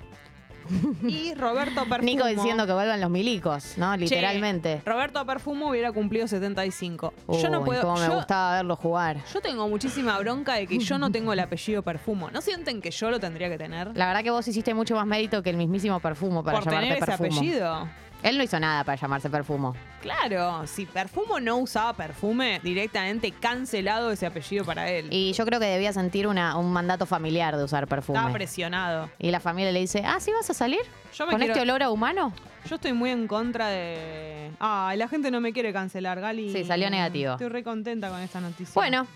[1.09, 2.03] Y Roberto Perfumo.
[2.03, 3.93] Nico diciendo que vuelvan los milicos, ¿no?
[3.95, 4.83] Che, Literalmente.
[4.85, 7.13] Roberto Perfumo hubiera cumplido 75.
[7.41, 7.83] yo no Uy, puedo.
[7.83, 9.19] cómo me yo, gustaba verlo jugar.
[9.33, 12.31] yo tengo muchísima bronca de que yo no tengo el apellido Perfumo.
[12.31, 13.97] ¿No sienten que yo lo tendría que tener?
[13.97, 16.87] La verdad que vos hiciste mucho más mérito que el mismísimo Perfumo para por llamarte
[16.89, 17.39] tener ese Perfumo.
[17.41, 17.89] apellido.
[18.23, 19.75] Él no hizo nada para llamarse Perfumo.
[20.03, 25.09] Claro, si Perfumo no usaba perfume, directamente cancelado ese apellido para él.
[25.11, 28.19] Y yo creo que debía sentir una, un mandato familiar de usar perfume.
[28.19, 29.11] Estaba presionado.
[29.19, 30.81] Y la familia le dice, ah, ¿sí vas a salir?
[31.17, 32.33] Yo me ¿Con quiero- este olor a humano?
[32.69, 34.51] Yo estoy muy en contra de.
[34.61, 36.53] Ah, la gente no me quiere cancelar, Gali.
[36.53, 37.33] Sí, salió negativo.
[37.33, 38.73] Estoy re contenta con esta noticia.
[38.75, 39.07] Bueno,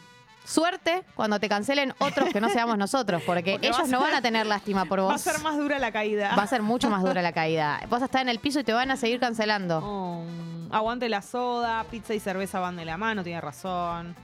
[0.45, 4.23] suerte cuando te cancelen otros que no seamos nosotros, porque, ellos no ser- van a
[4.23, 5.11] tener lástima por vos.
[5.11, 6.35] va a ser más dura la caída.
[6.37, 7.81] Va a ser mucho más dura la caída.
[7.89, 9.79] Vas a estar en el piso y te van a seguir cancelando.
[9.83, 10.25] Oh,
[10.71, 14.15] aguante la soda, pizza y cerveza van de la mano, tiene razón.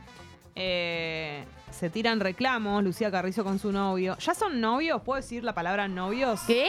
[0.55, 4.17] Eh, se tiran reclamos, Lucía Carrizo con su novio.
[4.19, 5.01] ¿Ya son novios?
[5.03, 6.41] ¿Puedo decir la palabra novios?
[6.47, 6.67] ¿Qué?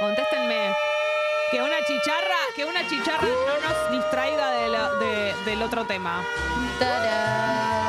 [0.00, 0.72] Contéstenme.
[1.52, 6.20] Que una chicharra, que una chicharra no nos distraiga de la- de- del otro tema.
[6.80, 7.85] Tará,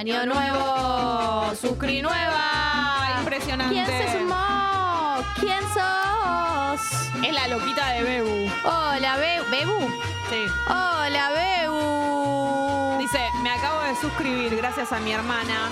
[0.00, 3.18] Año nuevo, suscri nueva.
[3.18, 3.74] Impresionante.
[3.74, 5.22] ¿Quién se sumó?
[5.38, 6.80] ¿Quién sos?
[7.22, 8.50] Es la loquita de Bebu.
[8.64, 9.78] Hola, Be- Bebu.
[10.30, 10.46] Sí.
[10.68, 12.96] Hola, Bebu.
[12.98, 15.68] Dice, me acabo de suscribir gracias a mi hermana.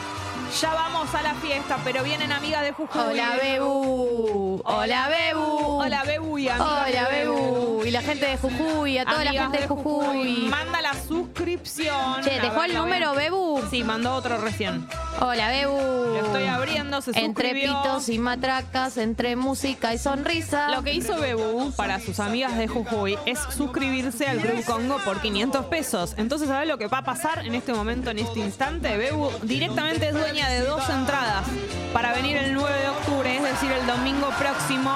[0.61, 3.01] Ya vamos a la fiesta, pero vienen amigas de Jujuy.
[3.01, 4.61] Hola, Bebu.
[4.64, 5.81] Hola, Bebu.
[5.83, 7.83] Hola, Bebu y amigas Hola, de Bebu.
[7.85, 10.49] Y la gente de Jujuy, a toda la gente de Jujuy.
[10.51, 12.23] Manda la suscripción.
[12.23, 13.48] Che, ¿dejó el número, Bebu?
[13.71, 14.87] Sí, mandó otro recién.
[15.21, 15.77] Hola, Bebu.
[15.77, 17.83] Lo estoy abriendo, se Entre suscribió.
[17.83, 20.71] pitos y matracas, entre música y sonrisa.
[20.71, 25.21] Lo que hizo Bebu para sus amigas de Jujuy es suscribirse al Club Congo por
[25.21, 26.15] 500 pesos.
[26.17, 28.97] Entonces, ¿sabes lo que va a pasar en este momento, en este instante?
[28.97, 31.45] Bebu directamente es dueña de dos entradas
[31.93, 34.93] para venir el 9 de octubre, es decir, el domingo próximo.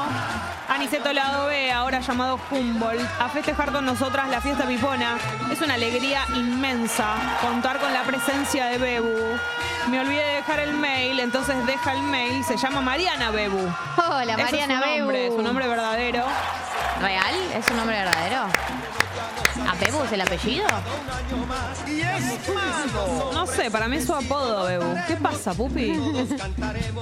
[0.68, 5.18] Aniceto Lado B, ahora llamado Humboldt, a festejar con nosotras la fiesta pipona.
[5.50, 7.06] Es una alegría inmensa
[7.42, 9.36] contar con la presencia de Bebu.
[9.88, 12.42] Me olvidé de dejar el mail, entonces deja el mail.
[12.44, 13.68] Se llama Mariana Bebu.
[14.08, 15.36] Hola, Ese Mariana es su nombre, Bebu.
[15.36, 16.24] su nombre verdadero.
[17.00, 17.34] ¿Real?
[17.54, 18.46] ¿Es un nombre verdadero?
[19.68, 20.66] ¿A Bebu es el apellido?
[23.32, 24.94] No sé, para mí es su apodo, Bebu.
[25.06, 25.92] ¿Qué pasa, Pupi?
[25.94, 27.00] ¿Cómo se llama Bebu?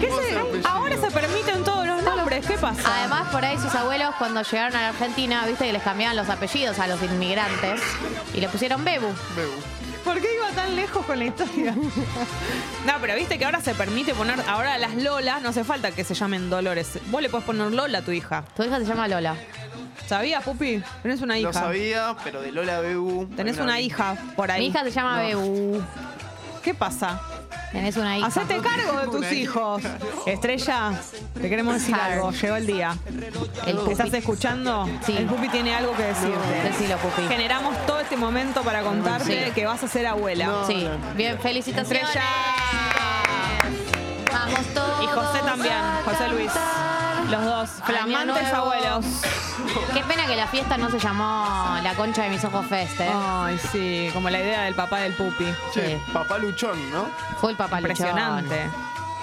[0.00, 2.46] ¿Qué ahora se permiten todos los nombres.
[2.46, 2.82] ¿Qué pasa?
[2.98, 6.28] Además, por ahí sus abuelos cuando llegaron a la Argentina, viste que les cambiaban los
[6.28, 7.80] apellidos a los inmigrantes
[8.34, 9.08] y le pusieron Bebu.
[9.36, 9.77] Bebu.
[10.04, 11.74] ¿Por qué iba tan lejos con la historia?
[12.86, 14.40] no, pero viste que ahora se permite poner.
[14.48, 16.98] Ahora las Lolas no hace falta que se llamen Dolores.
[17.06, 18.44] Vos le podés poner Lola a tu hija.
[18.56, 19.36] Tu hija se llama Lola.
[20.06, 20.82] ¿Sabías, Pupi?
[21.02, 21.48] Tenés una hija.
[21.48, 23.26] Lo sabía, pero de Lola Bebu.
[23.36, 24.60] Tenés una hija por ahí.
[24.60, 25.28] Mi hija se llama No.
[25.28, 25.82] Bebu.
[26.62, 27.20] ¿Qué pasa?
[27.72, 28.26] Tenés una hija.
[28.26, 29.82] Hacete cargo de tus hijos.
[30.26, 30.92] Estrella,
[31.34, 32.30] te queremos decir algo.
[32.30, 32.96] Llegó el día.
[33.66, 34.88] El ¿Te estás escuchando?
[35.04, 35.14] Sí.
[35.16, 36.62] El Pupi tiene algo que decirte.
[36.64, 37.22] Decilo, pupi.
[37.28, 39.50] Generamos todo este momento para contarte Sí.
[39.52, 40.46] que vas a ser abuela.
[40.46, 40.66] No.
[40.66, 40.88] Sí.
[41.14, 42.02] Bien, felicitaciones.
[42.04, 42.24] Estrella.
[44.32, 45.02] Vamos todos.
[45.04, 46.50] Y José también, a José Luis.
[47.30, 49.04] Los dos, flamantes abuelos.
[49.92, 53.10] Qué pena que la fiesta no se llamó La Concha de mis Ojos Fest, ¿eh?
[53.12, 55.46] Ay, sí, como la idea del papá del Pupi.
[55.74, 56.00] Sí.
[56.12, 57.06] papá Luchón, ¿no?
[57.40, 57.90] Fue el papá Luchón.
[57.96, 58.70] Impresionante.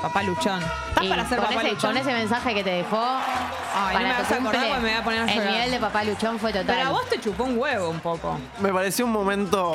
[0.01, 0.61] Papá Luchón.
[0.89, 1.89] ¿Estás Y para ser con papá ese, Luchón?
[1.91, 3.01] con ese mensaje que te dejó
[3.75, 5.23] Ay, no me para vas tu a acordar cumple, porque me voy a poner a
[5.23, 5.51] el llorar.
[5.51, 6.65] nivel de papá Luchón fue total.
[6.75, 8.37] Pero a vos te chupó un huevo un poco.
[8.59, 9.73] Me pareció un momento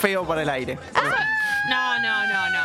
[0.00, 0.78] feo para el aire.
[1.68, 2.58] No, no, no, no.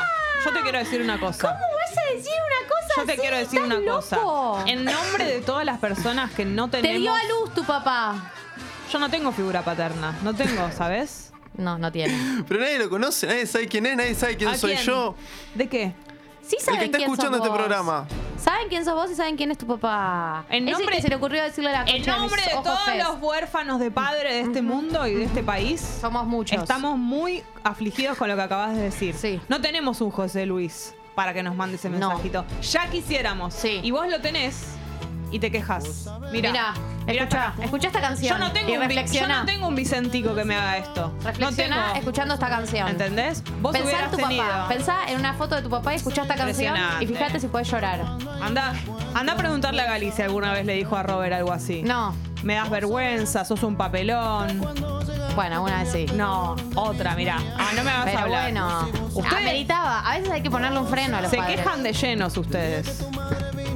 [0.46, 1.50] Yo te quiero decir una cosa.
[1.50, 2.59] ¿Cómo vas a decir una cosa
[2.98, 3.22] Yo te así?
[3.22, 4.18] quiero decir ¿Estás una cosa.
[4.66, 7.02] En nombre de todas las personas que no Te tenemos.
[7.02, 8.32] dio a luz tu papá.
[8.92, 10.18] Yo no tengo figura paterna.
[10.24, 11.32] No tengo, ¿sabes?
[11.56, 12.44] No, no tiene.
[12.48, 14.86] Pero nadie lo conoce, nadie sabe quién es, nadie sabe quién ¿A soy quién?
[14.86, 15.16] yo.
[15.56, 15.94] ¿De qué?
[16.42, 17.58] Sí El saben que está quién escuchando sos este vos.
[17.60, 18.08] programa.
[18.44, 20.46] Saben quién sos vos y saben quién es tu papá.
[20.50, 22.80] En Es el nombre- que se le ocurrió decirle a la En concha de, todos
[22.86, 23.04] fest.
[23.04, 26.60] los huérfanos de padre de este mundo y de este país, Somos muchos.
[26.60, 29.14] estamos muy afligidos con lo que acabas de decir.
[29.16, 29.40] Sí.
[29.48, 32.08] No tenemos un José Luis para que nos mande ese No.
[32.12, 32.46] mensajito.
[32.62, 33.54] Ya quisiéramos.
[33.54, 33.82] Sí.
[33.84, 34.64] Y vos lo tenés.
[35.32, 36.10] y te quejas.
[36.32, 36.74] Mira,
[37.06, 38.40] escucha, escucha esta canción.
[38.40, 41.14] Yo no, tengo y un, yo no tengo un Vicentico que me haga esto.
[41.20, 41.96] No Reflexiona tengo.
[42.00, 42.88] escuchando esta canción.
[42.88, 43.44] ¿Entendés?
[43.62, 44.44] Vos Pensá en tu tenido.
[44.44, 44.68] papá.
[44.70, 47.70] Pensá en una foto de tu papá y escuchá esta canción y fíjate si puedes
[47.70, 48.02] llorar.
[48.42, 48.74] Anda,
[49.14, 51.84] anda a preguntarle a Gali si alguna vez le dijo a Robert algo así.
[51.84, 52.16] No.
[52.42, 54.62] Me das vergüenza, sos un papelón.
[55.40, 56.06] Bueno, una vez sí.
[56.16, 57.38] No, otra, mirá.
[57.58, 58.42] Ah, no me hagas Pero hablar.
[58.42, 60.00] bueno, Ustedes ameritaba.
[60.02, 61.56] A veces hay que ponerle un freno a los se padres.
[61.62, 63.06] quejan de llenos ustedes.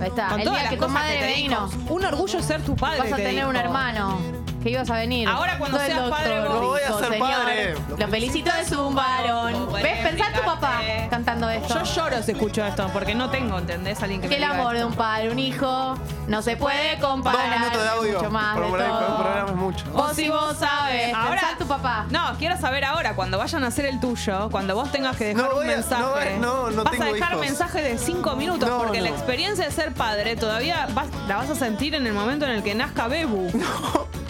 [0.01, 0.27] Ahí está.
[0.27, 1.93] Con El todas día las que tu cosas madre que te vino, dijo.
[1.93, 2.99] Un orgullo ser tu padre.
[2.99, 4.42] vas a te tener un hermano.
[4.63, 5.27] Que ibas a venir.
[5.27, 7.75] Ahora cuando Todo el seas padre, vos- No voy a dijo, ser "Señor, padre".
[7.97, 9.73] Lo felicito es un varón.
[9.73, 10.07] ¿Ves?
[10.07, 11.73] Pensá en tu papá cantando esto.
[11.73, 14.01] Yo lloro si escucho esto, porque no tengo, ¿entendés?
[14.01, 14.87] Alguien que Que me el diga amor de esto.
[14.87, 15.95] un padre, un hijo,
[16.27, 17.59] no se puede Dos comparar.
[17.59, 18.17] minutos de audio.
[18.19, 19.17] Mucho más de programa, por todo.
[19.23, 19.85] programa es mucho.
[19.91, 21.13] Vos si vos sabes.
[21.13, 22.05] Ahora- Pensá en tu papá.
[22.09, 25.43] No, quiero saber ahora, cuando vayan a hacer el tuyo, cuando vos tengas que dejar
[25.43, 26.01] No un voy a- mensaje.
[26.01, 27.41] no voy- no, no vas a dejar hijos.
[27.45, 31.49] mensaje de cinco minutos, No, porque la experiencia de ser padre todavía vas- la vas
[31.49, 33.51] a sentir en el momento en el que nazca Bebu.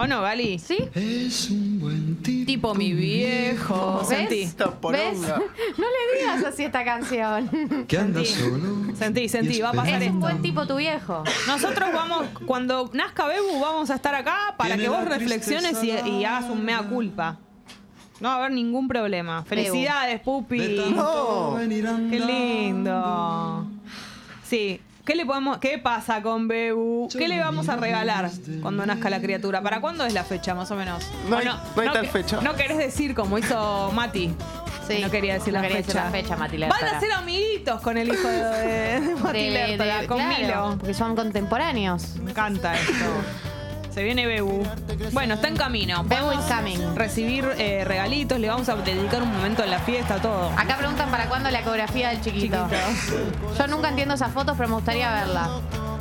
[0.00, 0.60] ¿O no, Gali?
[0.60, 0.78] ¿Sí?
[0.94, 2.46] Es un buen tipo.
[2.46, 3.98] Tipo mi viejo.
[3.98, 4.08] ¿Ves?
[4.08, 4.48] Sentí.
[4.92, 5.18] ¿Ves?
[5.78, 7.84] No le digas así esta canción.
[7.88, 8.42] Que anda Sentí.
[8.42, 8.96] solo.
[8.96, 11.24] Sentí, sentí, va a pasar Es un buen tipo tu viejo.
[11.46, 16.48] Nosotros vamos, cuando nazca Bebu, vamos a estar acá para que vos reflexiones y, hagas
[16.50, 17.38] un mea culpa.
[18.20, 19.44] No va a haber ningún problema.
[19.44, 20.58] Felicidades, Pupi.
[21.56, 23.66] Venir Qué lindo.
[24.44, 24.80] Sí.
[25.08, 27.08] ¿Qué le podemos, qué pasa con Bebu?
[27.10, 29.62] ¿Qué le vamos a regalar cuando nazca la criatura?
[29.62, 31.02] ¿Para cuándo es la fecha, más o menos?
[31.30, 32.42] No ¿O hay- no hay tal que- fecha.
[32.42, 34.34] No querés decir como hizo Mati.
[34.86, 34.98] Sí.
[35.00, 36.04] No quería decir No la quería fecha.
[36.04, 40.00] decir la fecha, Mati Van a ser amiguitos con el hijo de, de Mati Lertora,
[40.02, 40.76] de- con claro, Milo.
[40.78, 42.16] Porque son contemporáneos.
[42.16, 42.92] Me encanta esto.
[43.90, 44.62] Se viene Bebu.
[45.12, 46.04] Bueno, está en camino.
[46.04, 46.94] Bebu is coming.
[46.94, 50.50] Recibir eh, regalitos, le vamos a dedicar un momento en la fiesta, todo.
[50.56, 52.68] Acá preguntan para cuándo la ecografía del chiquito.
[53.58, 55.48] Yo nunca entiendo esas fotos, pero me gustaría verla.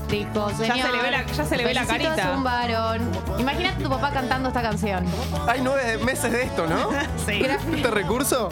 [0.09, 2.29] Dijo, Ya se le ve la- ya se le ve la felicito, carita.
[2.31, 3.11] Es un varón.
[3.39, 5.05] Imagínate tu papá cantando esta canción.
[5.47, 6.89] Hay nueve meses de esto, ¿no?
[7.25, 7.43] Sí.
[7.43, 8.47] ¿Este recurso?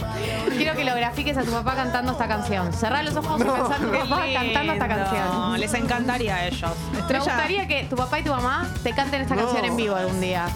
[0.50, 2.74] Quiero que lo grafiques a tu papá cantando esta canción.
[2.74, 3.54] Cerrá los ojos y No.
[3.56, 5.60] pensá en tu papá cantando esta canción.
[5.60, 6.72] Les encantaría a ellos.
[6.92, 9.44] Me Estrella, gustaría que tu papá y tu mamá te canten esta No.
[9.44, 10.48] canción en vivo algún día.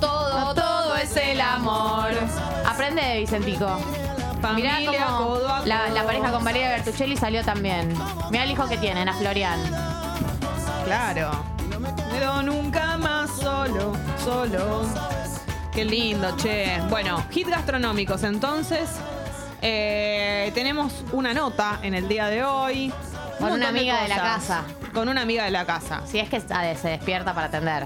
[0.00, 2.10] Todo, todo es el amor.
[2.66, 3.78] Aprende de Vicentico.
[4.54, 6.06] Mirá familia, cómo codo a la, codo.
[6.06, 7.94] pareja con Valeria Bertuccelli salió también.
[8.30, 9.60] Mirá el hijo que tienen, a Florian.
[10.84, 11.30] Claro.
[12.10, 13.92] Pero nunca más solo,
[14.24, 14.82] solo.
[15.72, 16.80] Qué lindo, che.
[16.88, 18.88] Bueno, hit gastronómicos entonces.
[19.60, 22.86] Eh, tenemos una nota en el día de hoy.
[22.86, 22.92] Un
[23.38, 24.34] Con una montón amiga de la cosas.
[24.36, 24.64] casa.
[24.94, 26.02] Con una amiga de la casa.
[26.06, 27.84] Si es que ah, se despierta para atender.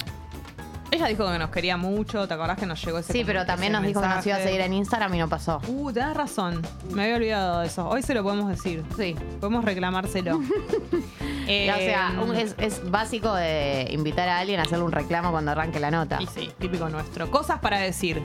[0.92, 3.72] Ella dijo que nos quería mucho, ¿te acordás que nos llegó ese Sí, pero también
[3.72, 5.60] nos dijo que nos iba a seguir en Instagram y no pasó.
[5.68, 6.62] Uh, tenés razón.
[6.92, 7.88] Me había olvidado de eso.
[7.88, 8.82] Hoy se lo podemos decir.
[8.96, 9.14] Sí.
[9.40, 10.40] Podemos reclamárselo.
[11.52, 15.32] Eh, o sea, un- es, es básico de invitar a alguien a hacerle un reclamo
[15.32, 16.18] cuando arranque la nota.
[16.22, 17.28] Y sí, típico nuestro.
[17.28, 18.22] Cosas para decir.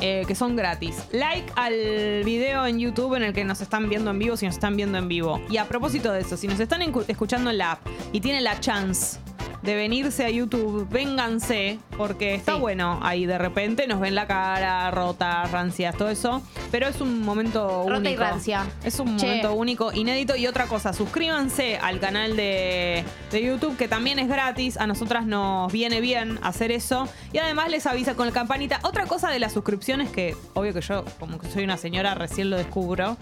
[0.00, 1.04] eh, que son gratis.
[1.12, 4.56] Like al video en YouTube en el que nos están viendo en vivo, si nos
[4.56, 5.40] están viendo en vivo.
[5.48, 8.58] Y a propósito de eso, si nos están escuchando en la app y tienen la
[8.58, 9.20] chance
[9.64, 12.60] de venirse a YouTube, vénganse, porque está Sí.
[12.60, 16.42] bueno ahí de repente, nos ven la cara rota, rancias, todo eso.
[16.70, 18.22] Pero es un momento Rota y único.
[18.22, 18.66] rancia.
[18.84, 19.26] Es un Che.
[19.26, 20.36] momento único, inédito.
[20.36, 24.76] Y otra cosa, suscríbanse al canal de, de YouTube, que también es gratis.
[24.76, 27.08] A nosotras nos viene bien hacer eso.
[27.32, 28.80] Y además les avisa con la campanita.
[28.82, 32.50] Otra cosa de las suscripciones, que obvio que yo, como que soy una señora, recién
[32.50, 33.16] lo descubro.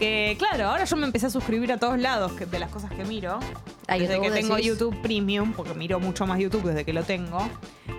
[0.00, 2.90] Que claro, ahora yo me empecé a suscribir a todos lados que- de las cosas
[2.90, 3.38] que miro.
[3.86, 4.66] ¿A desde YouTube que tengo decís?
[4.68, 7.46] YouTube Premium, porque miro mucho más YouTube desde que lo tengo.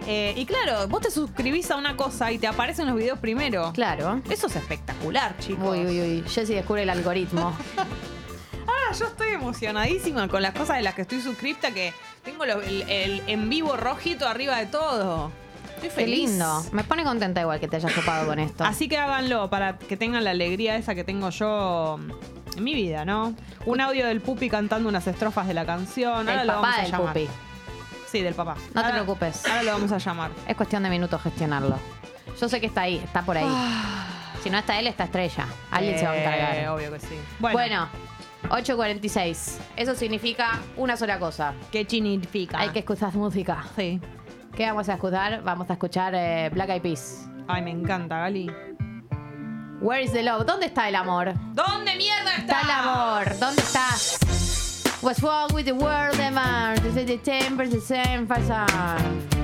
[0.07, 3.71] Eh, y claro, vos te suscribís a una cosa y te aparecen los videos primero.
[3.73, 4.19] Claro.
[4.31, 5.69] Eso es espectacular, chicos.
[5.77, 6.23] Uy, uy, uy.
[6.27, 7.55] Jessy descubre el algoritmo.
[8.67, 13.21] Ah, yo estoy emocionadísima con las cosas de las que estoy suscripta, que tengo el
[13.27, 15.31] en vivo rojito arriba de todo.
[15.83, 16.63] Estoy Qué lindo.
[16.71, 18.63] Me pone contenta igual que te hayas topado con esto.
[18.63, 21.99] Así que háganlo para que tengan la alegría esa que tengo yo
[22.55, 23.33] en mi vida, ¿no?
[23.65, 26.27] Un audio del Pupi cantando unas estrofas de la canción.
[26.29, 27.13] Ahora el lo papá vamos a del llamar.
[27.13, 27.27] pupi.
[28.07, 28.55] Sí, del papá.
[28.73, 29.45] No te preocupes.
[29.45, 30.31] Ahora lo vamos a llamar.
[30.47, 31.77] Es cuestión de minutos gestionarlo.
[32.39, 33.45] Yo sé que está ahí, está por ahí.
[33.47, 34.07] Ah.
[34.43, 35.45] Si no está él, está Estrella.
[35.69, 36.67] Alguien se va a Eh, encargar.
[36.69, 37.15] Obvio que sí.
[37.39, 37.87] Bueno,
[38.49, 39.57] 8.46.
[39.77, 41.53] Eso significa una sola cosa.
[41.71, 42.59] ¿Qué significa?
[42.59, 43.63] Hay que escuchar música.
[43.75, 43.99] Sí.
[44.55, 45.41] ¿Qué vamos a escuchar?
[45.43, 47.27] Vamos a escuchar eh, Black Eyed Peas.
[47.47, 48.49] Ay, me encanta, Gali.
[49.81, 50.45] Where is the love?
[50.45, 51.33] ¿Dónde está el amor?
[51.53, 52.59] ¿Dónde mierda está?
[52.59, 53.39] Está el amor.
[53.39, 54.19] ¿Dónde estás?
[55.01, 56.75] What's wrong with the world, man?
[56.83, 59.40] This is the temper, the same fashion.